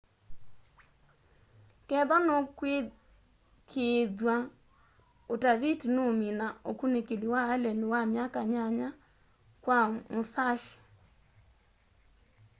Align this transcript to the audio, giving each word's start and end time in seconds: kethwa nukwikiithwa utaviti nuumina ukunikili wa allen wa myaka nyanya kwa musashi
kethwa 1.87 2.17
nukwikiithwa 2.25 4.35
utaviti 5.33 5.85
nuumina 5.93 6.45
ukunikili 6.71 7.27
wa 7.33 7.41
allen 7.53 7.79
wa 7.91 8.01
myaka 8.11 8.39
nyanya 8.51 8.89
kwa 9.63 9.77
musashi 10.13 10.77